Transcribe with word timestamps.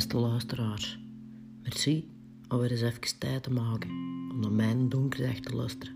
Beste 0.00 0.16
luisteraars, 0.16 0.98
merci 1.62 2.08
om 2.48 2.58
weer 2.58 2.70
eens 2.70 2.80
even 2.80 3.18
tijd 3.18 3.42
te 3.42 3.50
maken 3.50 3.90
om 4.30 4.40
naar 4.40 4.52
mijn 4.52 4.88
donkerdag 4.88 5.34
te 5.34 5.56
luisteren. 5.56 5.94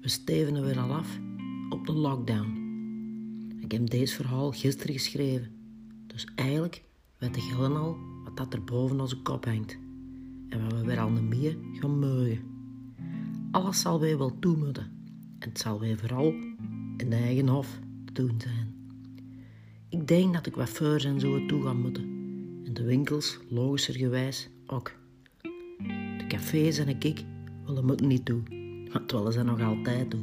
We 0.00 0.08
steven 0.08 0.54
er 0.54 0.64
weer 0.64 0.78
al 0.78 0.92
af 0.92 1.18
op 1.68 1.86
de 1.86 1.92
lockdown. 1.92 2.48
Ik 3.60 3.72
heb 3.72 3.90
deze 3.90 4.14
verhaal 4.14 4.52
gisteren 4.52 4.94
geschreven, 4.94 5.50
dus 6.06 6.26
eigenlijk 6.34 6.82
weet 7.18 7.34
de 7.34 7.40
gillen 7.40 7.76
al 7.76 7.96
wat 8.24 8.36
dat 8.36 8.52
er 8.52 8.64
boven 8.64 9.00
onze 9.00 9.22
kop 9.22 9.44
hangt 9.44 9.78
en 10.48 10.62
wat 10.62 10.72
we 10.72 10.84
weer 10.84 11.00
al 11.00 11.10
meer 11.10 11.56
gaan 11.72 11.98
mogen. 11.98 12.42
Alles 13.50 13.80
zal 13.80 14.00
weer 14.00 14.18
wel 14.18 14.38
toemoeten 14.38 14.90
en 15.38 15.48
het 15.48 15.58
zal 15.58 15.80
weer 15.80 15.98
vooral 15.98 16.34
in 16.96 17.12
eigen 17.12 17.48
hof 17.48 17.78
te 18.04 18.12
doen 18.12 18.40
zijn. 18.40 18.74
Ik 19.88 20.08
denk 20.08 20.34
dat 20.34 20.46
ik 20.46 20.54
wat 20.54 20.70
voor 20.70 21.00
en 21.04 21.20
zo 21.20 21.46
toe 21.46 21.62
ga 21.62 21.72
moeten 21.72 22.19
en 22.70 22.76
de 22.76 22.84
winkels 22.84 23.38
logischergewijs 23.48 24.48
ook. 24.66 24.92
De 26.18 26.24
cafés 26.28 26.78
en 26.78 26.88
ik 26.88 27.24
willen 27.66 27.86
moeten 27.86 28.06
niet 28.06 28.24
toe, 28.24 28.42
maar 28.92 29.02
het 29.02 29.12
willen 29.12 29.32
ze 29.32 29.42
nog 29.42 29.60
altijd 29.60 30.10
toe. 30.10 30.20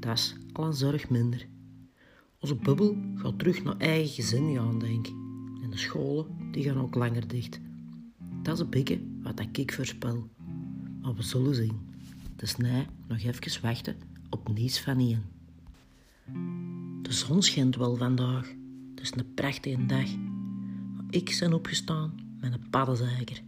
Dat 0.00 0.18
is 0.18 0.36
al 0.52 0.64
een 0.64 0.74
zorg 0.74 1.08
minder. 1.10 1.46
Onze 2.40 2.54
bubbel 2.54 2.96
gaat 3.14 3.38
terug 3.38 3.62
naar 3.62 3.76
eigen 3.76 4.08
gezin 4.14 4.54
gaan, 4.54 4.78
denk 4.78 5.06
ik. 5.06 5.14
En 5.62 5.70
de 5.70 5.76
scholen 5.76 6.26
die 6.50 6.64
gaan 6.64 6.80
ook 6.80 6.94
langer 6.94 7.28
dicht. 7.28 7.60
Dat 8.42 8.54
is 8.54 8.60
een 8.60 8.70
beetje 8.70 9.00
wat 9.22 9.40
ik 9.52 9.72
voorspel. 9.72 10.28
Maar 11.02 11.14
we 11.14 11.22
zullen 11.22 11.54
zien. 11.54 11.78
Dus 12.36 12.56
nee, 12.56 12.86
nog 13.08 13.18
even 13.18 13.62
wachten 13.62 13.96
op 14.30 14.54
niets 14.54 14.80
van 14.80 15.00
Ian. 15.00 15.22
De 17.02 17.12
zon 17.12 17.42
schijnt 17.42 17.76
wel 17.76 17.96
vandaag. 17.96 18.54
Het 18.94 19.00
is 19.00 19.12
een 19.16 19.34
prachtige 19.34 19.86
dag. 19.86 20.08
Ik 21.10 21.36
ben 21.40 21.52
opgestaan 21.52 22.14
met 22.40 22.52
een 22.52 22.70
paddenzeiger. 22.70 23.42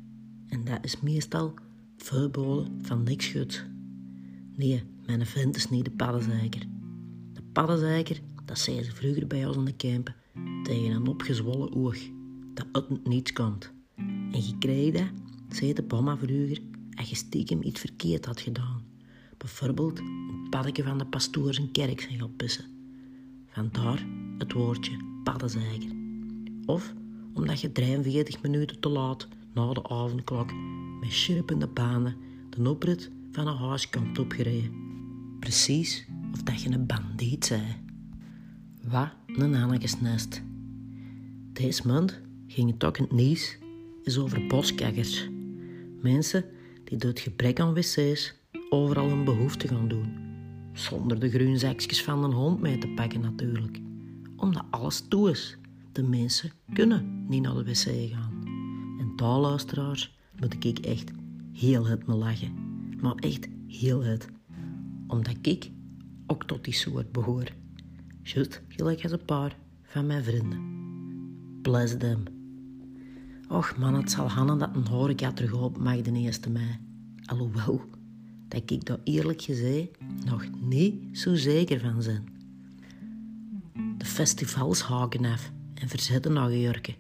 En 0.49 0.65
dat 0.65 0.79
is 0.85 1.01
meestal 1.01 1.55
verboden 1.97 2.79
van 2.83 3.03
niks 3.03 3.27
goed. 3.27 3.67
Nee, 4.57 4.83
mijn 5.07 5.27
vent 5.27 5.57
is 5.57 5.71
niet 5.71 5.85
de 5.85 5.91
paddenzeiger. 5.91 6.61
De 7.33 7.43
paddenzeiger, 7.53 8.21
dat 8.45 8.59
zei 8.59 8.83
ze 8.83 8.93
vroeger 8.93 9.27
bij 9.27 9.47
ons 9.47 9.57
in 9.57 9.65
de 9.65 9.77
campen, 9.77 10.15
tegen 10.63 10.91
een 10.91 11.07
opgezwollen 11.07 11.75
oog, 11.75 11.99
dat 12.55 12.67
uit 12.73 13.07
niets 13.07 13.33
komt. 13.33 13.73
En 14.33 14.47
je 14.47 14.59
kreeg 14.59 14.93
dat, 14.93 15.11
zei 15.49 15.73
de 15.73 15.83
bomma 15.83 16.17
vroeger, 16.17 16.59
als 16.95 17.09
je 17.09 17.17
stiekem 17.17 17.63
iets 17.63 17.81
verkeerd 17.81 18.25
had 18.25 18.41
gedaan. 18.41 18.83
Bijvoorbeeld 19.37 19.99
een 19.99 20.47
paddeke 20.51 20.83
van 20.83 20.99
de 20.99 21.07
pastoor 21.07 21.55
zijn 21.55 21.71
kerk 21.73 22.01
zijn 22.01 22.19
gaan 22.19 22.37
pissen. 22.37 22.65
Vandaar 23.47 24.07
het 24.39 24.53
woordje 24.53 24.97
paddenzeiger. 25.25 25.91
Of 26.67 26.95
omdat 27.35 27.61
je 27.61 27.73
43 27.73 28.43
minuten 28.43 28.81
te 28.81 28.89
laat 28.89 29.29
na 29.55 29.73
de 29.73 29.89
avondklok 29.89 30.53
met 31.01 31.13
schirpende 31.13 31.67
banen 31.67 32.17
de 32.51 32.69
oprit 32.69 33.11
van 33.33 33.47
een 33.47 33.57
huiskant 33.57 34.19
opgereden. 34.19 34.73
Precies 35.41 36.07
of 36.33 36.43
dat 36.43 36.63
je 36.63 36.71
een 36.71 36.87
bandiet 36.87 37.45
zei. 37.45 37.63
Wat 38.83 39.11
een 39.27 39.55
Annekesnest. 39.55 40.43
Deze 41.53 41.87
maand 41.87 42.21
ging 42.47 42.71
het 42.71 42.85
ook 42.85 42.99
in 42.99 43.05
het 43.05 43.13
nieuws 43.13 43.59
is 44.03 44.19
over 44.19 44.47
boskakkers. 44.47 45.29
Mensen 46.01 46.45
die 46.85 46.99
door 46.99 47.11
het 47.11 47.21
gebrek 47.21 47.61
aan 47.61 47.75
wc's 47.75 48.35
overal 48.71 49.11
een 49.11 49.25
behoefte 49.25 49.69
gaan 49.69 49.89
doen. 49.89 50.31
Zonder 50.73 51.21
de 51.21 51.31
groenzakjes 51.31 52.03
van 52.03 52.25
een 52.25 52.33
hond 52.33 52.61
mee 52.61 52.79
te 52.79 52.89
pakken 52.89 53.21
natuurlijk. 53.21 53.79
Omdat 54.37 54.65
alles 54.71 55.01
toe 55.09 55.31
is. 55.31 55.57
De 55.93 56.03
mensen 56.03 56.51
kunnen 56.73 57.12
niet 57.29 57.43
naar 57.43 57.55
de 57.55 57.65
wc 57.65 58.13
gaan. 58.13 58.43
En 58.99 59.13
daar, 59.17 59.39
luisteraars, 59.39 60.19
moet 60.41 60.65
ik 60.65 60.79
echt 60.79 61.11
heel 61.53 61.87
het 61.87 62.07
me 62.07 62.15
lachen. 62.15 62.53
Maar 63.01 63.15
echt 63.15 63.49
heel 63.67 64.05
het. 64.05 64.29
Omdat 65.07 65.37
ik 65.43 65.71
ook 66.27 66.45
tot 66.45 66.65
die 66.65 66.75
soort 66.75 67.13
behoor. 67.13 67.53
Juist 68.23 68.63
gelijk 68.69 69.03
als 69.03 69.13
een 69.13 69.25
paar 69.25 69.57
van 69.83 70.07
mijn 70.07 70.25
vrienden. 70.25 70.61
Bless 71.63 71.97
them. 71.99 72.23
Och 73.49 73.77
man, 73.79 73.95
het 73.95 74.11
zal 74.11 74.29
hannen 74.29 74.59
dat 74.59 74.71
een 74.75 74.87
horeca 74.87 75.33
terug 75.33 75.53
op 75.53 75.79
mag 75.79 76.01
de 76.01 76.13
eerste 76.13 76.51
mei. 76.51 76.79
Alhoewel, 77.25 77.81
dat 78.49 78.71
ik 78.71 78.85
daar 78.85 78.99
eerlijk 79.05 79.43
gezegd 79.43 79.89
nog 80.25 80.45
niet 80.61 81.19
zo 81.19 81.35
zeker 81.35 81.81
van 81.81 82.03
ben. 82.05 82.25
De 83.99 84.05
festivals 84.05 84.83
haken 84.83 85.25
af 85.25 85.53
en 85.75 85.89
verzetten 85.89 86.33
naar 86.33 86.57
jurken. 86.57 86.95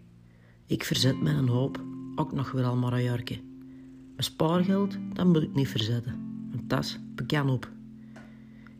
Ik 0.66 0.84
verzet 0.84 1.22
met 1.22 1.36
een 1.36 1.48
hoop 1.48 1.84
ook 2.14 2.32
nog 2.32 2.52
wel 2.52 2.76
maar 2.76 2.92
een. 2.92 3.40
Mijn 4.12 4.24
spaargeld, 4.24 4.98
dat 5.12 5.26
moet 5.26 5.42
ik 5.42 5.54
niet 5.54 5.68
verzetten. 5.68 6.12
Een 6.52 6.66
tas 6.66 6.98
bekend 7.14 7.50
op. 7.50 7.70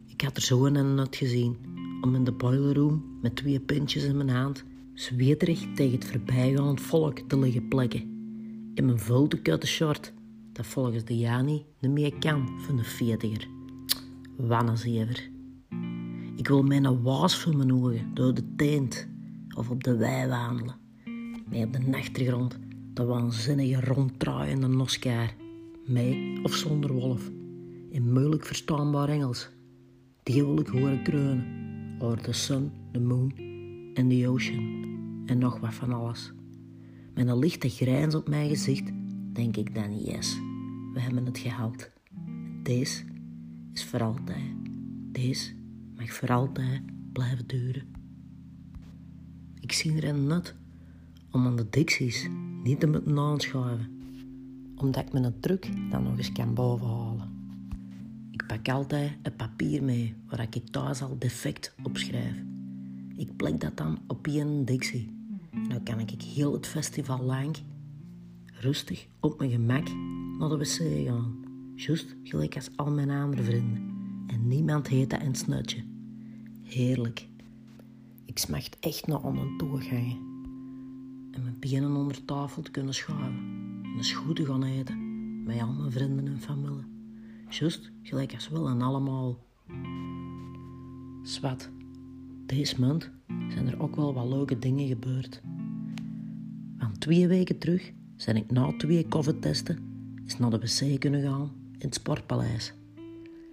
Ik 0.06 0.20
had 0.20 0.36
er 0.36 0.42
zo 0.42 0.66
een 0.66 0.94
net 0.94 1.16
gezien, 1.16 1.56
om 2.00 2.14
in 2.14 2.24
de 2.24 2.32
boilerroom 2.32 3.18
met 3.22 3.36
twee 3.36 3.60
pintjes 3.60 4.04
in 4.04 4.16
mijn 4.16 4.28
hand 4.28 4.64
zweterig 4.94 5.66
tegen 5.74 5.98
het 5.98 6.04
voorbijgaand 6.04 6.80
volk 6.80 7.18
te 7.18 7.38
liggen 7.38 7.68
plekken. 7.68 8.00
In 8.74 8.84
mijn 8.84 8.98
vulte 8.98 9.66
short, 9.66 10.12
dat 10.52 10.66
volgens 10.66 11.04
de 11.04 11.18
Jani 11.18 11.64
niet 11.80 11.90
meer 11.90 12.18
kan 12.18 12.48
van 12.58 12.76
de 12.76 12.84
veertiger. 12.84 13.48
Wannezever. 14.36 15.30
Ik 16.36 16.48
wil 16.48 16.62
mijn 16.62 17.02
waas 17.02 17.36
voor 17.36 17.56
mijn 17.56 17.72
ogen 17.72 18.14
door 18.14 18.34
de 18.34 18.54
teent 18.56 19.08
of 19.56 19.70
op 19.70 19.84
de 19.84 19.96
wei 19.96 20.28
wandelen. 20.28 20.81
Met 21.52 21.64
op 21.64 21.72
de 21.72 21.96
achtergrond 21.96 22.58
de 22.94 23.04
waanzinnige 23.04 23.80
ronddraaiende 23.80 24.66
noskaar. 24.66 25.34
Mee 25.86 26.40
of 26.42 26.54
zonder 26.54 26.92
wolf. 26.92 27.30
In 27.90 28.12
moeilijk 28.12 28.46
verstaanbaar 28.46 29.08
Engels. 29.08 29.50
Die 30.22 30.44
wil 30.44 30.60
ik 30.60 30.66
horen 30.66 31.02
kreunen. 31.02 31.44
Over 31.98 32.22
de 32.22 32.32
sun, 32.32 32.70
de 32.92 33.00
moon 33.00 33.32
en 33.94 34.08
de 34.08 34.28
ocean. 34.28 34.84
En 35.26 35.38
nog 35.38 35.60
wat 35.60 35.74
van 35.74 35.92
alles. 35.92 36.32
Met 37.14 37.28
een 37.28 37.38
lichte 37.38 37.68
grijns 37.68 38.14
op 38.14 38.28
mijn 38.28 38.48
gezicht 38.48 38.90
denk 39.32 39.56
ik 39.56 39.74
dan 39.74 39.98
yes, 39.98 40.38
we 40.92 41.00
hebben 41.00 41.26
het 41.26 41.38
gehaald. 41.38 41.90
Deze 42.62 43.04
is 43.72 43.84
voor 43.84 44.02
altijd. 44.02 44.54
Deze 45.12 45.52
mag 45.96 46.12
voor 46.12 46.28
altijd 46.28 46.82
blijven 47.12 47.46
duren. 47.46 47.82
Ik 49.60 49.72
zie 49.72 49.96
er 49.96 50.04
een 50.04 50.26
nut 50.26 50.60
om 51.32 51.46
aan 51.46 51.56
de 51.56 51.66
dicties 51.70 52.28
niet 52.62 52.80
te 52.80 52.86
moeten 52.86 53.18
aanschuiven, 53.18 53.86
omdat 54.76 55.06
ik 55.06 55.12
mijn 55.12 55.34
truc 55.40 55.90
dan 55.90 56.02
nog 56.02 56.16
eens 56.16 56.32
kan 56.32 56.54
bovenhalen. 56.54 57.30
Ik 58.30 58.46
pak 58.46 58.68
altijd 58.68 59.12
een 59.22 59.36
papier 59.36 59.82
mee 59.82 60.14
waar 60.28 60.40
ik 60.40 60.70
thuis 60.70 61.02
al 61.02 61.16
defect 61.18 61.74
opschrijf. 61.82 62.34
Ik 63.16 63.36
plek 63.36 63.60
dat 63.60 63.76
dan 63.76 63.98
op 64.06 64.26
een 64.26 64.64
dictie. 64.64 65.10
En 65.68 65.82
kan 65.82 66.00
ik 66.00 66.22
heel 66.22 66.52
het 66.52 66.66
festival 66.66 67.22
lang 67.22 67.56
rustig 68.60 69.06
op 69.20 69.38
mijn 69.38 69.50
gemak 69.50 69.88
naar 70.38 70.48
de 70.48 70.56
wc 70.56 71.06
gaan. 71.06 71.44
Juist 71.74 72.16
gelijk 72.22 72.54
als 72.54 72.70
al 72.76 72.90
mijn 72.90 73.10
andere 73.10 73.42
vrienden. 73.42 73.90
En 74.26 74.48
niemand 74.48 74.88
heet 74.88 75.10
dat 75.10 75.20
een 75.20 75.34
snutje. 75.34 75.84
Heerlijk. 76.62 77.26
Ik 78.24 78.38
smacht 78.38 78.76
echt 78.80 79.06
naar 79.06 79.22
om 79.22 79.38
een 79.38 79.58
toegangen. 79.58 80.31
En 81.32 81.42
mijn 81.42 81.58
benen 81.58 81.96
onder 81.96 82.24
tafel 82.24 82.62
te 82.62 82.70
kunnen 82.70 82.94
schuiven. 82.94 83.40
En 83.82 83.96
eens 83.96 84.12
goed 84.12 84.36
te 84.36 84.46
gaan 84.46 84.64
eten. 84.64 85.10
Met 85.44 85.60
al 85.60 85.72
mijn 85.72 85.92
vrienden 85.92 86.26
en 86.26 86.40
familie. 86.40 86.84
Juist 87.48 87.90
gelijk 88.02 88.34
als 88.34 88.48
wel 88.48 88.68
en 88.68 88.82
allemaal. 88.82 89.38
Zwat. 91.22 91.70
Deze 92.46 92.80
maand 92.80 93.10
zijn 93.48 93.68
er 93.68 93.80
ook 93.80 93.96
wel 93.96 94.14
wat 94.14 94.28
leuke 94.28 94.58
dingen 94.58 94.86
gebeurd. 94.86 95.40
Van 96.78 96.98
twee 96.98 97.28
weken 97.28 97.58
terug 97.58 97.92
zijn 98.16 98.36
ik 98.36 98.50
na 98.50 98.72
twee 98.76 99.08
COVID-testen 99.08 99.78
eens 100.24 100.38
naar 100.38 100.50
de 100.50 100.58
wc 100.58 101.00
kunnen 101.00 101.22
gaan 101.22 101.52
in 101.78 101.86
het 101.86 101.94
Sportpaleis. 101.94 102.74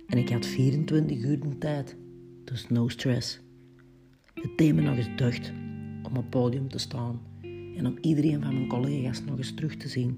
En 0.07 0.17
ik 0.17 0.29
had 0.29 0.45
24 0.45 1.17
uur 1.17 1.39
de 1.39 1.57
tijd, 1.57 1.95
dus 2.43 2.69
no 2.69 2.87
stress. 2.87 3.39
Het 4.33 4.75
me 4.75 4.81
nog 4.81 4.97
eens 4.97 5.15
deugd 5.15 5.51
om 6.03 6.17
op 6.17 6.29
podium 6.29 6.69
te 6.69 6.77
staan 6.77 7.28
en 7.79 7.85
om 7.85 7.97
iedereen 8.01 8.41
van 8.41 8.53
mijn 8.53 8.67
collega's 8.67 9.23
nog 9.23 9.37
eens 9.37 9.53
terug 9.53 9.75
te 9.75 9.87
zien. 9.87 10.17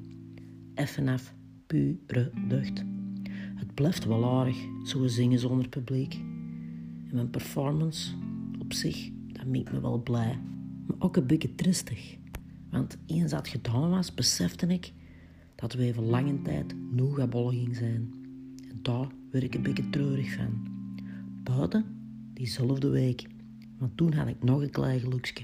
FNF, 0.76 1.34
pure 1.68 2.32
deugd. 2.48 2.84
Het 3.56 3.74
blijft 3.74 4.06
wel 4.06 4.40
aardig, 4.40 4.58
zo 4.84 5.08
zingen 5.08 5.40
zonder 5.40 5.70
publiek. 5.70 6.14
En 7.08 7.16
mijn 7.16 7.30
performance 7.30 8.14
op 8.60 8.74
zich, 8.74 9.10
dat 9.28 9.46
maakt 9.46 9.72
me 9.72 9.82
wel 9.82 10.02
blij. 10.02 10.40
Maar 10.88 10.96
ook 11.00 11.18
een 11.18 11.28
beetje 11.28 11.56
tristig. 11.56 12.18
Want 12.70 12.98
eens 13.06 13.32
dat 13.32 13.48
gedaan 13.48 13.90
was, 13.90 14.14
besefte 14.14 14.68
ik 14.68 14.94
dat 15.56 15.74
we 15.74 15.84
even 15.84 16.04
lange 16.04 16.42
tijd 16.42 16.76
ging 17.32 17.76
zijn. 17.76 18.14
En 18.70 18.80
daar 18.82 19.08
werd 19.32 19.44
ik 19.44 19.56
een 19.56 19.64
beetje 19.64 19.90
treurig 19.90 20.34
van. 20.34 20.68
Buiten 21.44 21.86
diezelfde 22.34 22.90
week 22.90 23.28
want 23.82 23.98
toen 23.98 24.14
had 24.14 24.28
ik 24.28 24.44
nog 24.44 24.62
een 24.62 24.70
klein 24.70 25.00
geluksje. 25.00 25.44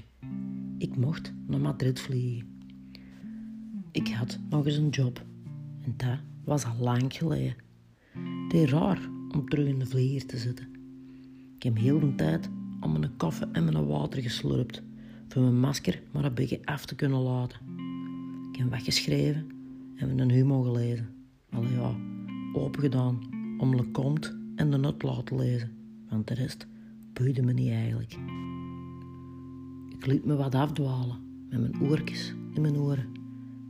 Ik 0.78 0.96
mocht 0.96 1.32
naar 1.46 1.60
Madrid 1.60 2.00
vliegen. 2.00 2.46
Ik 3.92 4.08
had 4.08 4.38
nog 4.50 4.66
eens 4.66 4.76
een 4.76 4.88
job. 4.88 5.24
En 5.82 5.94
dat 5.96 6.18
was 6.44 6.64
al 6.64 6.76
lang 6.80 7.14
geleden. 7.16 7.54
Het 8.44 8.52
is 8.52 8.70
raar 8.70 9.08
om 9.30 9.48
terug 9.48 9.66
in 9.66 9.78
de 9.78 9.86
vlieger 9.86 10.26
te 10.26 10.36
zitten. 10.36 10.68
Ik 11.56 11.62
heb 11.62 11.76
heel 11.76 12.00
de 12.00 12.14
tijd 12.14 12.50
om 12.80 12.92
mijn 12.92 13.16
koffie 13.16 13.46
en 13.52 13.64
mijn 13.64 13.86
water 13.86 14.22
geslurpt. 14.22 14.82
Voor 15.28 15.42
mijn 15.42 15.60
masker 15.60 16.02
maar 16.12 16.24
een 16.24 16.34
beetje 16.34 16.60
af 16.64 16.86
te 16.86 16.94
kunnen 16.94 17.20
laten. 17.20 17.58
Ik 18.52 18.58
heb 18.58 18.70
weggeschreven 18.70 19.46
en 19.96 20.18
een 20.18 20.30
humor 20.30 20.64
gelezen. 20.64 21.08
Allee 21.50 21.72
ja, 21.72 21.96
open 22.52 22.80
gedaan 22.80 23.18
om 23.58 23.74
Le 23.74 23.90
Comte 23.90 24.38
en 24.56 24.70
de 24.70 24.78
Nut 24.78 25.02
laten 25.02 25.36
lezen. 25.36 25.70
Want 26.08 26.28
de 26.28 26.34
rest 26.34 26.66
boeide 27.12 27.42
me 27.42 27.52
niet 27.52 27.70
eigenlijk. 27.70 28.16
Ik 29.98 30.06
liet 30.06 30.24
me 30.24 30.36
wat 30.36 30.54
afdwalen 30.54 31.46
met 31.48 31.60
mijn 31.60 31.90
oortjes 31.90 32.34
in 32.54 32.60
mijn 32.60 32.76
oren. 32.76 33.06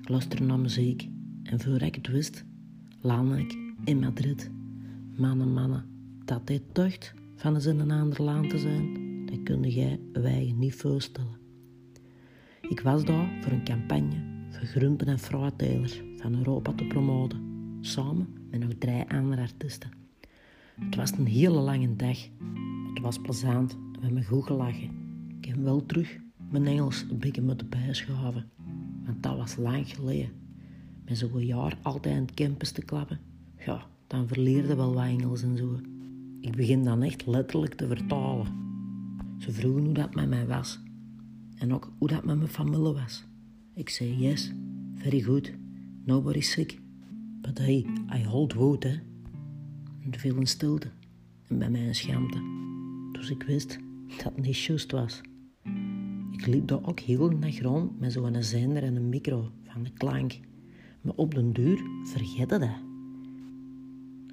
Ik 0.01 0.09
luisterde 0.09 0.45
naar 0.45 0.59
muziek 0.59 1.09
en 1.43 1.61
voor 1.61 1.83
ik 1.83 1.95
het 1.95 2.09
wist, 2.09 2.45
landde 3.01 3.39
ik 3.39 3.59
in 3.85 3.99
Madrid. 3.99 4.51
Mannen, 5.17 5.53
mannen, 5.53 5.85
dat 6.25 6.47
dit 6.47 6.63
tucht 6.73 7.15
van 7.35 7.55
eens 7.55 7.67
in 7.67 7.79
een 7.79 7.91
ander 7.91 8.23
land 8.23 8.51
te 8.51 8.59
zijn, 8.59 8.97
dat 9.27 9.43
kunde 9.43 9.71
jij 9.71 10.01
wij 10.13 10.55
niet 10.57 10.75
voorstellen. 10.75 11.37
Ik 12.61 12.81
was 12.81 13.05
daar 13.05 13.29
voor 13.41 13.53
een 13.53 13.65
campagne 13.65 14.47
voor 14.51 14.67
groenten- 14.67 15.09
en 15.09 15.19
fruittelers 15.19 16.03
van 16.17 16.35
Europa 16.35 16.73
te 16.73 16.85
promoten, 16.85 17.41
samen 17.81 18.29
met 18.51 18.61
nog 18.61 18.73
drie 18.79 19.05
andere 19.09 19.43
artiesten. 19.43 19.91
Het 20.81 20.97
was 20.97 21.11
een 21.11 21.27
hele 21.27 21.61
lange 21.61 21.97
dag. 21.97 22.19
Het 22.95 23.03
was 23.03 23.19
plezant 23.19 23.73
en 23.73 24.01
we 24.01 24.07
hebben 24.07 24.25
goed 24.25 24.45
gelachen. 24.45 25.08
Ik 25.49 25.55
wel 25.55 25.87
terug 25.87 26.19
mijn 26.51 26.67
Engels 26.67 27.05
een 27.11 27.19
beetje 27.19 27.43
moeten 27.43 27.69
bijschaven, 27.69 28.51
want 29.05 29.23
dat 29.23 29.37
was 29.37 29.57
lang 29.57 29.95
geleden. 29.95 30.31
Met 31.05 31.19
zo'n 31.19 31.47
jaar 31.47 31.79
altijd 31.83 32.15
aan 32.15 32.21
het 32.21 32.35
campus 32.35 32.71
te 32.71 32.83
klappen, 32.83 33.21
ja, 33.67 33.87
dan 34.07 34.29
verleerde 34.29 34.75
wel 34.75 34.95
wat 34.95 35.05
Engels 35.05 35.43
en 35.43 35.57
zo. 35.57 35.81
Ik 36.41 36.57
begin 36.57 36.85
dan 36.85 37.03
echt 37.03 37.27
letterlijk 37.27 37.75
te 37.75 37.87
vertalen. 37.87 38.47
Ze 39.39 39.53
vroegen 39.53 39.85
hoe 39.85 39.95
dat 39.95 40.15
met 40.15 40.29
mij 40.29 40.47
was 40.47 40.81
en 41.59 41.75
ook 41.75 41.93
hoe 41.99 42.09
dat 42.09 42.25
met 42.25 42.37
mijn 42.37 42.49
familie 42.49 42.93
was. 42.93 43.25
Ik 43.75 43.89
zei 43.89 44.19
yes, 44.19 44.53
very 44.95 45.21
good, 45.21 45.53
nobody's 46.05 46.51
sick. 46.51 46.81
But 47.41 47.59
hey, 47.59 47.87
I 48.17 48.25
hold 48.25 48.53
wood, 48.53 48.83
hè. 48.83 48.99
En 50.01 50.13
er 50.13 50.19
viel 50.19 50.37
een 50.37 50.47
stilte 50.47 50.91
en 51.47 51.59
bij 51.59 51.71
mij 51.71 51.87
een 51.87 51.95
schaamte. 51.95 52.39
Dus 53.13 53.31
ik 53.31 53.43
wist 53.43 53.79
dat 54.17 54.25
het 54.25 54.47
niet 54.47 54.59
juist 54.59 54.93
was. 54.93 55.21
Ik 56.39 56.47
liep 56.47 56.69
daar 56.69 56.87
ook 56.87 57.01
heel 57.01 57.41
dag 57.41 57.61
rond 57.61 58.01
met 58.01 58.13
zo'n 58.13 58.43
zender 58.43 58.83
en 58.83 58.97
een 58.97 59.09
micro 59.09 59.51
van 59.65 59.83
de 59.83 59.91
klank. 59.91 60.39
Maar 61.01 61.15
op 61.17 61.35
den 61.35 61.53
duur 61.53 61.81
vergette 62.05 62.59
dat. 62.59 62.69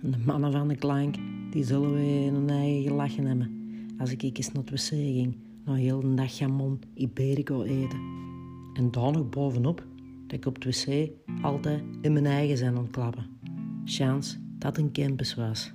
En 0.01 0.11
de 0.11 0.17
mannen 0.25 0.51
van 0.51 0.67
de 0.67 0.75
klank, 0.75 1.15
die 1.51 1.63
zullen 1.63 1.93
weer 1.93 2.31
hun 2.31 2.49
eigen 2.49 2.83
gelachen 2.83 3.25
hebben. 3.25 3.51
Als 3.97 4.11
ik 4.11 4.21
eens 4.21 4.51
naar 4.51 4.63
het 4.63 4.71
wc 4.71 4.87
ging, 4.87 5.37
na 5.63 5.73
heel 5.73 5.99
de 5.99 6.13
dag 6.13 6.37
jamon 6.37 6.79
Iberico 6.93 7.63
eten. 7.63 7.99
En 8.73 8.91
daar 8.91 9.11
nog 9.11 9.29
bovenop, 9.29 9.85
dat 10.27 10.37
ik 10.37 10.45
op 10.45 10.63
het 10.63 10.65
wc 10.65 11.09
altijd 11.41 11.83
in 12.01 12.13
mijn 12.13 12.25
eigen 12.25 12.57
zijn 12.57 12.77
ontklappen. 12.77 13.25
Chance 13.85 14.37
dat 14.57 14.77
een 14.77 14.91
campus 14.91 15.35
was. 15.35 15.73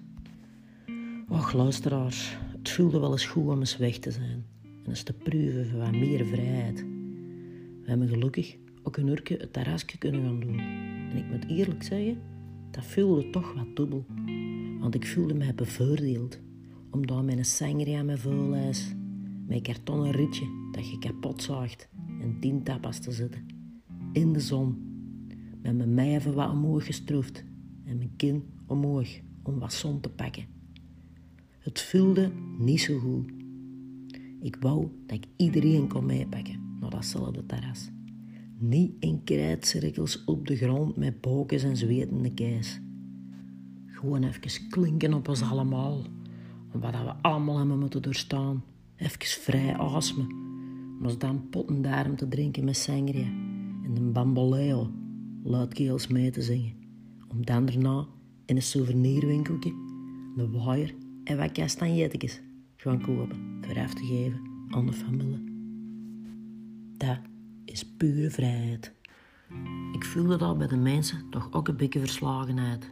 Och, 1.29 1.53
luisteraars, 1.53 2.37
het 2.59 2.71
voelde 2.71 3.01
wel 3.01 3.13
eens 3.13 3.27
goed 3.27 3.49
om 3.49 3.59
eens 3.59 3.77
weg 3.77 3.99
te 3.99 4.11
zijn. 4.11 4.50
Eens 4.91 5.03
te 5.03 5.13
proeven 5.13 5.67
van 5.67 5.79
wat 5.79 5.91
meer 5.91 6.27
vrijheid. 6.27 6.81
We 7.83 7.89
hebben 7.89 8.09
gelukkig 8.09 8.57
ook 8.83 8.97
een 8.97 9.07
uurtje 9.07 9.37
het 9.37 9.53
terrasje 9.53 9.99
kunnen 9.99 10.23
gaan 10.23 10.41
doen. 10.41 10.59
En 11.11 11.17
ik 11.17 11.31
moet 11.31 11.49
eerlijk 11.49 11.83
zeggen, 11.83 12.19
dat 12.71 12.85
voelde 12.85 13.31
toch 13.31 13.55
wat 13.55 13.77
dubbel. 13.77 14.07
Want 14.81 14.95
ik 14.95 15.07
voelde 15.07 15.35
mij 15.35 15.55
bevoordeeld. 15.55 16.41
Omdat 16.91 17.25
mijn 17.25 17.45
sangria 17.45 18.03
met 18.03 18.19
voorlijst, 18.19 18.95
mijn 19.47 19.63
kartonnen 19.63 20.11
ritje 20.11 20.47
dat 20.73 20.91
je 20.91 20.99
kapot 20.99 21.43
zaagt 21.43 21.89
en 22.21 22.37
tien 22.41 22.63
tapas 22.63 22.99
te 22.99 23.13
zitten. 23.13 23.47
In 24.13 24.33
de 24.33 24.41
zon. 24.41 24.89
Met 25.63 25.77
mijn 25.77 25.95
mijven 25.95 26.35
wat 26.35 26.51
omhoog 26.51 26.87
gestroefd 26.87 27.45
en 27.85 27.97
mijn 27.97 28.17
kin 28.17 28.45
omhoog 28.67 29.09
om 29.43 29.59
wat 29.59 29.73
zon 29.73 30.01
te 30.01 30.11
pakken. 30.11 30.45
Het 31.59 31.81
voelde 31.81 32.31
niet 32.59 32.81
zo 32.81 32.99
goed. 32.99 33.40
Ik 34.43 34.57
wou 34.61 34.89
dat 35.07 35.17
ik 35.17 35.25
iedereen 35.37 35.89
kon 35.89 36.07
meepakken 36.07 36.77
naar 36.81 36.91
datzelfde 36.91 37.47
terras. 37.47 37.91
Niet 38.59 38.93
in 38.99 39.25
krijtcirkels 39.25 40.25
op 40.25 40.47
de 40.47 40.57
grond 40.57 40.97
met 40.97 41.21
bokens 41.21 41.63
en 41.63 41.77
zwetende 41.77 42.35
keis. 42.35 42.81
Gewoon 43.87 44.23
even 44.23 44.69
klinken 44.69 45.15
op 45.15 45.29
ons 45.29 45.43
allemaal. 45.43 46.05
Om 46.73 46.81
wat 46.81 46.91
we 46.91 47.15
allemaal 47.23 47.59
hebben 47.59 47.79
moeten 47.79 48.03
doorstaan. 48.03 48.65
Even 48.97 49.27
vrij 49.27 49.77
ademen. 49.77 50.29
Om 51.03 51.19
dan 51.19 51.49
potten 51.51 51.83
daarom 51.83 52.17
te 52.17 52.29
drinken 52.29 52.65
met 52.65 52.77
sangria. 52.77 53.27
En 53.85 53.97
een 53.97 54.13
bamboleo 54.13 54.91
luidkeels 55.43 56.07
mee 56.07 56.31
te 56.31 56.43
zingen. 56.43 56.75
Om 57.29 57.45
dan 57.45 57.67
daarna 57.67 58.07
in 58.47 58.57
een 58.57 58.63
souvenirwinkeltje 58.63 59.71
een 60.37 60.53
waaier 60.53 60.95
en 61.25 61.37
wat 61.37 61.53
kastanjetjes 61.53 62.41
gaan 62.77 63.01
kopen 63.01 63.50
af 63.79 63.95
te 63.95 64.07
geven 64.07 64.41
aan 64.71 64.87
de 64.87 64.93
familie. 64.93 65.45
Dat 66.97 67.19
is 67.65 67.87
pure 67.97 68.31
vrijheid. 68.31 68.95
Ik 69.93 70.05
voelde 70.05 70.37
dat 70.37 70.59
bij 70.59 70.67
de 70.67 70.77
mensen 70.77 71.31
toch 71.31 71.53
ook 71.53 71.69
een 71.69 71.77
beetje 71.77 71.99
verslagenheid. 71.99 72.91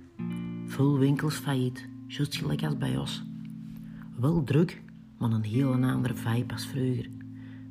Veel 0.66 0.98
winkels 0.98 1.34
failliet, 1.34 1.88
juist 2.06 2.36
gelijk 2.36 2.62
als 2.62 2.78
bij 2.78 2.96
ons. 2.96 3.24
Wel 4.16 4.44
druk, 4.44 4.82
maar 5.18 5.30
een 5.30 5.44
heel 5.44 5.72
andere 5.72 6.14
vibe 6.14 6.52
als 6.52 6.66
vroeger. 6.66 7.08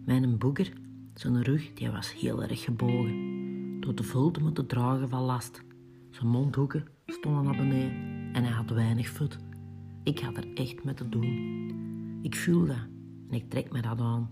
Mijn 0.06 0.38
boeker, 0.38 0.74
zijn 1.13 1.44
rug, 1.44 1.74
die 1.74 1.89
was 1.89 2.13
heel 2.13 2.44
erg 2.44 2.63
gebogen. 2.63 3.36
Door 3.80 3.94
te 3.94 4.03
veel 4.03 4.31
te 4.31 4.42
moeten 4.42 4.68
dragen 4.68 5.10
van 5.10 5.21
last. 5.21 5.62
Zijn 6.10 6.27
mondhoeken 6.27 6.88
stonden 7.06 7.44
naar 7.44 7.57
beneden 7.57 7.92
en 8.33 8.44
hij 8.44 8.53
had 8.53 8.69
weinig 8.69 9.10
voet. 9.10 9.38
Ik 10.03 10.19
had 10.19 10.38
er 10.38 10.53
echt 10.53 10.83
mee 10.83 10.94
te 10.94 11.10
doen. 11.10 12.19
Ik 12.21 12.36
voel 12.36 12.65
dat 12.65 12.88
en 13.29 13.33
ik 13.33 13.50
trek 13.50 13.71
me 13.71 13.81
dat 13.81 14.00
aan. 14.00 14.29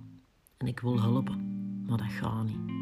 En 0.58 0.68
ik 0.68 0.80
wil 0.80 1.02
helpen, 1.02 1.40
maar 1.86 1.98
dat 1.98 2.12
gaat 2.12 2.46
niet. 2.46 2.74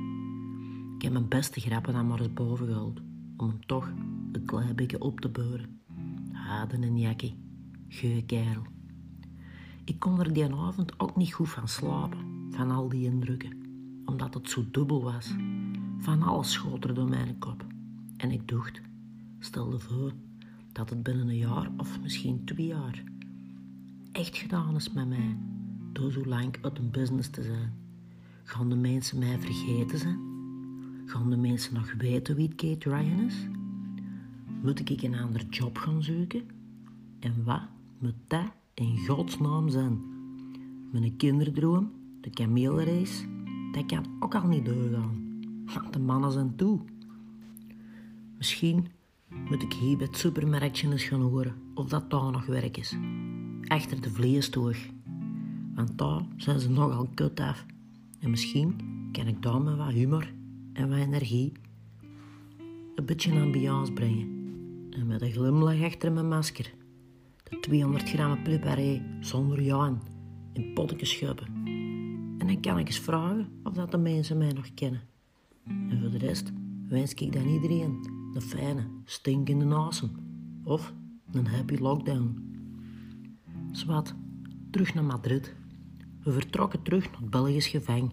Ik 0.96 1.02
heb 1.02 1.12
mijn 1.12 1.28
beste 1.28 1.60
grappen 1.60 1.94
dan 1.94 2.08
maar 2.08 2.20
eens 2.20 2.34
boven 2.34 2.68
gehaald, 2.68 3.00
om 3.38 3.48
hem 3.48 3.66
toch 3.66 3.92
een 4.32 4.46
klein 4.46 4.76
beetje 4.76 5.02
op 5.02 5.20
te 5.20 5.30
beuren. 5.30 5.82
Haden 6.32 6.84
en 6.84 6.98
jakkie, 6.98 7.36
geu 7.88 8.22
kerel. 8.22 8.64
Ik 9.86 10.00
kon 10.00 10.20
er 10.20 10.34
die 10.34 10.56
avond 10.56 11.00
ook 11.00 11.16
niet 11.16 11.34
goed 11.34 11.50
van 11.50 11.68
slapen, 11.68 12.48
van 12.50 12.72
al 12.72 12.90
die 12.90 13.06
indrukken, 13.06 13.58
omdat 14.06 14.34
het 14.34 14.50
zo 14.50 14.66
dubbel 14.72 15.04
was. 15.04 15.36
Van 16.00 16.22
alles 16.22 16.52
schoot 16.52 16.84
er 16.84 16.94
door 16.94 17.10
mijn 17.10 17.38
kop. 17.40 17.66
En 18.18 18.32
ik 18.32 18.48
dacht, 18.48 18.82
stel 19.40 19.72
je 19.72 19.80
voor 19.80 20.14
dat 20.72 20.90
het 20.90 21.04
binnen 21.04 21.28
een 21.28 21.38
jaar 21.38 21.72
of 21.78 22.02
misschien 22.02 22.46
twee 22.46 22.66
jaar 22.66 23.04
echt 24.12 24.38
gedaan 24.38 24.76
is 24.76 24.92
met 24.92 25.08
mij, 25.08 25.38
door 25.94 26.12
zo 26.12 26.26
lang 26.26 26.56
uit 26.62 26.78
een 26.78 26.92
business 26.92 27.30
te 27.30 27.44
zijn. 27.44 27.74
Gaan 28.44 28.70
de 28.70 28.76
mensen 28.76 29.20
mij 29.20 29.40
vergeten 29.40 29.98
zijn? 29.98 30.20
Gaan 31.06 31.30
de 31.30 31.38
mensen 31.38 31.74
nog 31.74 31.94
weten 31.98 32.36
wie 32.36 32.56
Kate 32.56 32.90
Ryan 32.90 33.20
is? 33.20 33.48
Moet 34.62 34.90
ik 34.90 35.02
een 35.02 35.16
ander 35.16 35.46
job 35.50 35.78
gaan 35.78 36.04
zoeken? 36.04 36.42
En 37.20 37.44
wat 37.44 37.62
moet 38.00 38.16
dat 38.28 38.52
in 38.74 38.98
godsnaam 39.08 39.70
zijn? 39.70 40.02
Mijn 40.92 41.16
kinderdroom, 41.16 41.92
de 42.22 42.30
kameelrace, 42.30 43.26
dat 43.72 43.86
kan 43.86 44.06
ook 44.20 44.36
al 44.36 44.48
niet 44.48 44.66
doorgaan. 44.66 45.42
Want 45.66 45.94
de 45.94 46.00
mannen 46.00 46.32
zijn 46.32 46.56
toe. 46.56 46.80
Misschien 48.38 48.88
moet 49.50 49.62
ik 49.62 49.74
hier 49.74 49.98
bij 49.98 50.06
het 50.06 50.18
supermarktje 50.18 50.92
eens 50.92 51.04
gaan 51.04 51.22
horen 51.22 51.56
of 51.74 51.90
dat 51.90 52.10
daar 52.10 52.32
nog 52.32 52.46
werk 52.46 52.78
is. 52.78 52.96
Achter 53.68 54.02
de 54.02 54.10
vleestoog. 54.10 54.78
Want 55.76 55.98
daar 55.98 56.22
zijn 56.38 56.60
ze 56.60 56.70
nogal 56.70 57.10
kut 57.14 57.40
af. 57.40 57.66
En 58.20 58.30
misschien 58.30 58.76
kan 59.12 59.28
ik 59.28 59.42
daar 59.42 59.62
met 59.62 59.76
wat 59.76 59.92
humor 59.92 60.34
en 60.74 60.90
wat 60.90 60.98
energie 60.98 61.52
een 62.96 63.06
beetje 63.06 63.42
ambiance 63.42 63.92
brengen. 63.92 64.28
En 64.90 65.08
met 65.08 65.22
een 65.22 65.32
glimlach 65.32 65.84
achter 65.84 66.12
mijn 66.12 66.28
masker. 66.28 66.74
De 67.44 67.60
200 67.60 68.10
gram 68.10 68.44
preparé 68.44 69.02
zonder 69.20 69.62
jaan 69.62 70.02
in 70.54 70.74
potjes 70.74 71.10
schuppen. 71.10 71.48
En 72.38 72.48
dan 72.48 72.62
kan 72.62 72.80
ik 72.80 72.88
eens 72.88 73.00
vragen 73.00 73.48
of 73.64 73.74
dat 73.74 73.92
de 73.92 73.98
mensen 73.98 74.38
mij 74.38 74.52
nog 74.52 74.74
kennen. 74.74 75.02
En 75.66 76.00
voor 76.02 76.12
de 76.12 76.18
rest 76.18 76.52
wens 76.88 77.14
ik 77.14 77.34
dan 77.34 77.48
iedereen 77.48 78.08
een 78.34 78.42
fijne, 78.42 78.88
stinkende 79.06 79.76
asem. 79.76 80.10
Of 80.64 80.94
een 81.32 81.48
happy 81.48 81.76
lockdown. 81.76 82.52
Zwat, 83.72 84.16
terug 84.72 84.94
naar 84.94 85.04
Madrid. 85.04 85.56
We 86.24 86.32
vertrokken 86.32 86.82
terug 86.82 87.12
naar 87.12 87.22
het 87.22 87.30
Belgisch 87.30 87.68
gevang. 87.68 88.12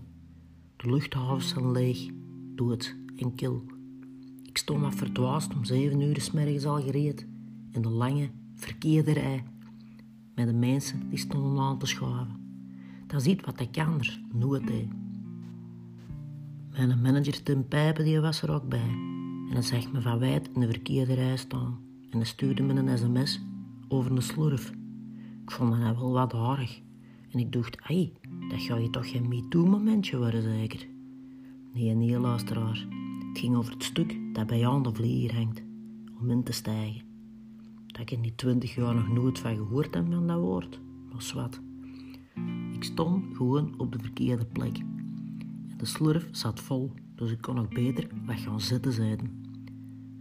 De 0.77 0.91
luchthavens 0.91 1.49
zijn 1.49 1.73
leeg, 1.73 2.09
dood 2.55 2.97
en 3.17 3.35
kil. 3.35 3.65
Ik 4.43 4.59
stond 4.59 4.81
wat 4.81 4.95
verdwaasd 4.95 5.55
om 5.55 5.65
zeven 5.65 6.01
uur 6.01 6.21
s 6.21 6.65
al 6.65 6.83
gereed 6.83 7.27
in 7.71 7.83
de 7.83 7.89
lange, 7.89 8.31
verkeerde 8.55 9.13
rij 9.13 9.45
met 10.35 10.47
de 10.47 10.53
mensen 10.53 11.09
die 11.09 11.19
stonden 11.19 11.63
aan 11.63 11.79
te 11.79 11.87
schuiven. 11.87 12.37
Dat 13.07 13.21
is 13.21 13.27
iets 13.27 13.45
wat 13.45 13.61
ik 13.61 13.79
anders 13.79 14.21
nooit 14.33 14.67
deed. 14.67 14.89
Mijn 16.71 17.01
manager 17.01 17.43
Tim 17.43 17.69
Pijpen 17.69 18.05
die 18.05 18.21
was 18.21 18.43
er 18.43 18.51
ook 18.51 18.69
bij 18.69 18.91
en 19.49 19.53
hij 19.53 19.63
zag 19.63 19.93
me 19.93 20.01
van 20.01 20.19
wijd 20.19 20.51
in 20.55 20.61
de 20.61 20.69
verkeerde 20.69 21.15
rij 21.15 21.37
staan 21.37 21.79
en 22.11 22.17
hij 22.17 22.27
stuurde 22.27 22.63
me 22.63 22.75
een 22.75 22.99
sms 22.99 23.41
over 23.89 24.11
een 24.11 24.23
slurf. 24.23 24.71
Ik 25.43 25.51
vond 25.51 25.81
dat 25.81 25.99
wel 25.99 26.13
wat 26.13 26.35
aardig 26.35 26.81
en 27.31 27.39
ik 27.39 27.53
dacht, 27.53 27.81
ai, 27.81 28.13
dat 28.49 28.61
ga 28.61 28.77
je 28.77 28.91
toch 28.91 29.11
geen 29.11 29.29
MeToo-momentje 29.29 30.19
worden 30.19 30.43
zeker? 30.43 30.87
Nee, 31.73 31.95
nee, 31.95 32.19
luisteraar. 32.19 32.87
Het 33.29 33.39
ging 33.39 33.57
over 33.57 33.73
het 33.73 33.83
stuk 33.83 34.19
dat 34.33 34.47
bij 34.47 34.59
jou 34.59 34.75
aan 34.75 34.83
de 34.83 34.95
vlieger 34.95 35.37
hangt, 35.37 35.63
om 36.21 36.31
in 36.31 36.43
te 36.43 36.53
stijgen. 36.53 37.03
Dat 37.87 38.01
ik 38.01 38.11
in 38.11 38.23
die 38.23 38.35
twintig 38.35 38.75
jaar 38.75 38.95
nog 38.95 39.09
nooit 39.09 39.39
van 39.39 39.57
gehoord 39.57 39.95
heb 39.95 40.13
van 40.13 40.27
dat 40.27 40.41
woord, 40.41 40.81
maar 41.13 41.33
wat. 41.35 41.61
Ik 42.73 42.85
stond 42.85 43.37
gewoon 43.37 43.75
op 43.79 43.93
de 43.93 43.99
verkeerde 43.99 44.45
plek. 44.45 44.79
En 45.69 45.77
de 45.77 45.85
slurf 45.85 46.29
zat 46.31 46.61
vol, 46.61 46.93
dus 47.15 47.31
ik 47.31 47.41
kon 47.41 47.55
nog 47.55 47.69
beter 47.69 48.07
wat 48.27 48.39
gaan 48.39 48.61
zitten 48.61 48.93
zetten. 48.93 49.45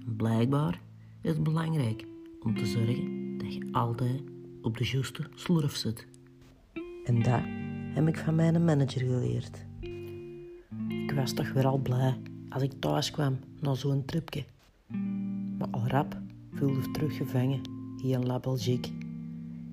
En 0.05 0.15
blijkbaar 0.15 0.81
is 1.21 1.31
het 1.31 1.43
belangrijk 1.43 2.05
om 2.39 2.57
te 2.57 2.65
zorgen 2.65 3.37
dat 3.37 3.53
je 3.53 3.67
altijd 3.71 4.23
op 4.61 4.77
de 4.77 4.85
juiste 4.85 5.29
slurf 5.35 5.75
zit. 5.75 6.07
En 7.09 7.21
dat 7.21 7.41
heb 7.93 8.07
ik 8.07 8.17
van 8.17 8.35
mijn 8.35 8.63
manager 8.63 9.01
geleerd. 9.01 9.65
Ik 10.87 11.11
was 11.11 11.33
toch 11.33 11.51
weer 11.51 11.65
al 11.65 11.77
blij 11.77 12.17
als 12.49 12.63
ik 12.63 12.71
thuis 12.79 13.11
kwam 13.11 13.39
na 13.59 13.73
zo'n 13.73 14.05
tripje. 14.05 14.43
Maar 15.57 15.67
al 15.71 15.87
rap 15.87 16.17
voelde 16.53 16.79
ik 16.79 16.93
teruggevangen 16.93 17.61
hier 18.01 18.19
in 18.19 18.25
La 18.25 18.39
Belgique. 18.39 18.91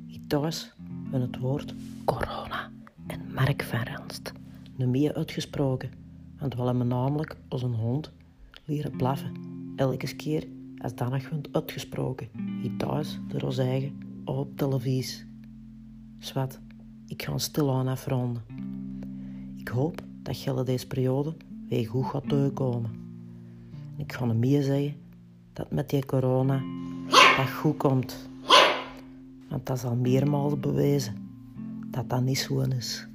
Ik 0.07 0.21
thuis 0.27 0.75
van 1.11 1.21
het 1.21 1.39
woord 1.39 1.75
corona 2.05 2.71
en 3.07 3.21
Mark 3.35 3.63
van 3.63 3.83
Ranst 3.83 4.33
niet 4.77 4.89
meer 4.89 5.15
uitgesproken, 5.15 5.91
want 6.39 6.55
we 6.55 6.63
hebben 6.63 6.89
namelijk 6.89 7.37
als 7.49 7.63
een 7.63 7.75
hond 7.75 8.13
leren 8.65 8.97
blaffen. 8.97 9.33
Elke 9.77 10.17
keer 10.17 10.47
als 10.79 10.95
dan 10.95 11.11
nog 11.11 11.29
wordt 11.29 11.49
uitgesproken, 11.53 12.29
hier 12.63 12.77
thuis 12.77 13.19
door 13.29 13.43
ons 13.43 13.59
eigen 13.59 13.99
op 14.25 14.57
televisie. 14.57 15.25
Zwat, 16.19 16.61
ik 17.07 17.23
ga 17.23 17.39
stil 17.39 17.73
aan 17.73 17.89
afronden. 17.89 18.43
Ik 19.57 19.69
hoop 19.69 20.03
dat 20.23 20.43
je 20.43 20.63
deze 20.65 20.87
periode 20.87 21.37
weer 21.69 21.87
goed 21.89 22.07
gaat 22.07 22.29
doorkomen. 22.29 22.91
Ik 23.97 24.13
ga 24.13 24.27
hem 24.27 24.39
meer 24.39 24.63
zeggen 24.63 24.95
dat 25.53 25.71
met 25.71 25.91
die 25.91 26.07
corona 26.07 26.63
dat 27.37 27.51
goed 27.51 27.77
komt. 27.77 28.29
Want 29.49 29.67
dat 29.67 29.77
is 29.77 29.85
al 29.85 29.97
meermaals 29.97 30.61
bewezen 30.61 31.15
dat 31.91 32.11
dat 32.11 32.23
niet 32.23 32.39
zo 32.39 32.61
is. 32.61 33.07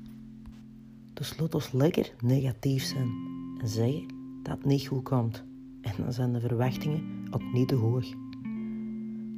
Dus 1.13 1.37
laat 1.39 1.55
ons 1.55 1.71
lekker 1.71 2.13
negatief 2.21 2.83
zijn 2.83 3.09
en 3.61 3.67
zeggen 3.67 4.05
dat 4.43 4.57
het 4.57 4.65
niet 4.65 4.87
goed 4.87 5.03
komt. 5.03 5.43
En 5.81 5.93
dan 5.97 6.13
zijn 6.13 6.33
de 6.33 6.39
verwachtingen 6.39 7.27
ook 7.31 7.53
niet 7.53 7.67
te 7.67 7.75
hoog. 7.75 8.05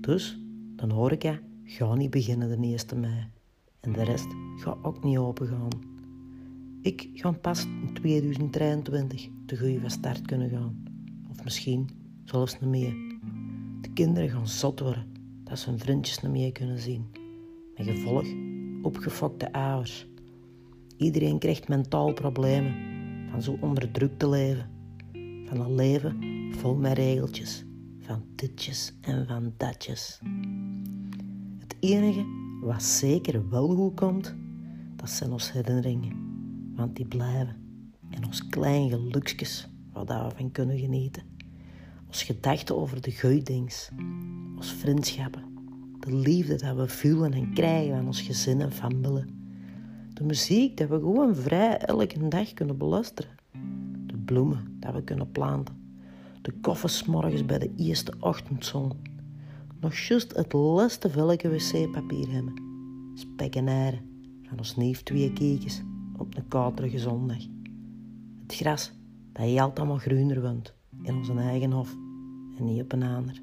Dus 0.01 0.39
dan 0.75 0.89
hoor 0.89 1.11
ik 1.11 1.21
je, 1.21 1.39
ga 1.63 1.95
niet 1.95 2.09
beginnen 2.09 2.49
de 2.49 2.77
1 2.89 2.99
mei. 2.99 3.27
En 3.83 3.91
de 3.91 4.03
rest 4.03 4.27
gaat 4.55 4.77
ook 4.81 5.03
niet 5.03 5.17
open 5.17 5.47
gaan. 5.47 5.69
Ik 6.81 7.09
ga 7.13 7.31
pas 7.31 7.63
in 7.63 7.93
2023 7.93 9.29
te 9.45 9.57
goede 9.57 9.79
van 9.79 9.89
start 9.89 10.21
kunnen 10.21 10.49
gaan. 10.49 10.83
Of 11.29 11.43
misschien 11.43 11.89
zelfs 12.23 12.59
niet 12.59 12.69
meer. 12.69 12.93
De 13.81 13.89
kinderen 13.93 14.29
gaan 14.29 14.47
zot 14.47 14.79
worden 14.79 15.05
dat 15.43 15.59
ze 15.59 15.69
hun 15.69 15.79
vriendjes 15.79 16.21
niet 16.21 16.31
meer 16.31 16.51
kunnen 16.51 16.79
zien. 16.79 17.05
Met 17.77 17.87
gevolg 17.87 18.25
opgefokte 18.81 19.53
ouders. 19.53 20.07
Iedereen 20.97 21.39
krijgt 21.39 21.67
mentaal 21.67 22.13
problemen 22.13 22.73
van 23.31 23.41
zo 23.41 23.57
onder 23.61 23.91
druk 23.91 24.17
te 24.17 24.29
leven. 24.29 24.69
Van 25.45 25.59
een 25.59 25.75
leven 25.75 26.17
vol 26.51 26.75
met 26.75 26.97
regeltjes, 26.97 27.65
van 27.99 28.23
ditjes 28.35 28.93
en 29.01 29.27
van 29.27 29.53
datjes. 29.57 30.19
Het 31.59 31.75
enige 31.79 32.42
wat 32.63 32.83
zeker 32.83 33.49
wel 33.49 33.75
goed 33.75 33.93
komt, 33.93 34.35
dat 34.95 35.09
zijn 35.09 35.31
onze 35.31 35.51
herinneringen. 35.51 36.31
Want 36.75 36.95
die 36.95 37.07
blijven. 37.07 37.55
En 38.09 38.25
ons 38.25 38.47
klein 38.47 38.89
geluksjes, 38.89 39.67
waar 39.93 40.05
we 40.05 40.35
van 40.35 40.51
kunnen 40.51 40.77
genieten. 40.77 41.23
Ons 42.07 42.23
gedachten 42.23 42.77
over 42.77 43.01
de 43.01 43.19
goeidings. 43.19 43.89
Ons 44.55 44.73
vriendschappen. 44.73 45.43
De 45.99 46.15
liefde 46.15 46.55
dat 46.55 46.75
we 46.75 46.87
voelen 46.87 47.33
en 47.33 47.53
krijgen 47.53 47.95
van 47.95 48.05
ons 48.05 48.21
gezin 48.21 48.61
en 48.61 48.71
familie. 48.71 49.25
De 50.13 50.23
muziek 50.23 50.77
dat 50.77 50.89
we 50.89 50.95
gewoon 50.95 51.35
vrij 51.35 51.77
elke 51.77 52.27
dag 52.27 52.53
kunnen 52.53 52.77
beluisteren. 52.77 53.31
De 54.05 54.17
bloemen 54.17 54.77
dat 54.79 54.93
we 54.93 55.03
kunnen 55.03 55.31
planten. 55.31 55.81
De 56.41 56.51
koffers 56.61 57.05
morgens 57.05 57.45
bij 57.45 57.59
de 57.59 57.73
eerste 57.77 58.13
ochtendzon 58.19 58.91
nog 59.83 59.95
juist 59.95 60.35
het 60.35 60.53
laatste 60.53 61.09
velke 61.09 61.49
wc-papier 61.49 62.31
hebben. 62.31 62.53
Spek 63.13 63.55
en 63.55 63.67
eieren 63.67 63.99
van 64.43 64.57
ons 64.57 64.75
neef 64.75 65.03
twee 65.03 65.33
keekjes 65.33 65.83
op 66.17 66.37
een 66.37 66.47
kouderige 66.47 66.99
zondag. 66.99 67.37
Het 68.41 68.55
gras 68.55 68.93
dat 69.33 69.51
je 69.51 69.61
altijd 69.61 69.79
allemaal 69.79 69.97
groener 69.97 70.41
woont 70.41 70.73
in 71.01 71.15
onze 71.15 71.33
eigen 71.33 71.71
hof 71.71 71.95
en 72.57 72.65
niet 72.65 72.81
op 72.81 72.91
een 72.91 73.03
ander. 73.03 73.41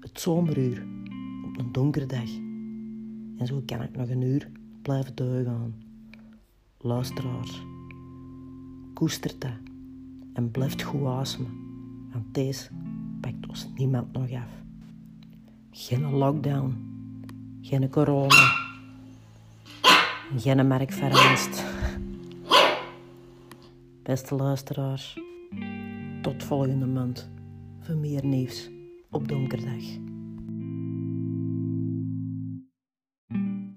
Het 0.00 0.20
zomeruur 0.20 0.86
op 1.44 1.58
een 1.58 1.72
donkere 1.72 2.06
dag. 2.06 2.28
En 3.38 3.46
zo 3.46 3.62
kan 3.66 3.82
ik 3.82 3.96
nog 3.96 4.08
een 4.08 4.22
uur 4.22 4.50
blijven 4.82 5.14
doorgaan. 5.14 5.74
Luisteraars, 6.78 7.62
koestert 8.92 9.40
dat 9.40 9.58
en 10.32 10.50
blijft 10.50 10.82
goed 10.82 11.06
asemen, 11.06 11.52
want 12.12 12.34
deze 12.34 12.70
pakt 13.20 13.48
ons 13.48 13.68
niemand 13.74 14.12
nog 14.12 14.32
af. 14.32 14.63
Geen 15.76 16.10
lockdown. 16.10 16.74
Geen 17.62 17.90
corona. 17.90 18.52
Geen 20.36 20.66
veranderd. 20.92 21.64
Beste 24.02 24.34
luisteraars, 24.34 25.20
tot 26.22 26.42
volgende 26.42 26.86
maand 26.86 27.30
voor 27.80 27.96
meer 27.96 28.24
nieuws 28.24 28.70
op 29.10 29.28
Donkerdag. 29.28 30.03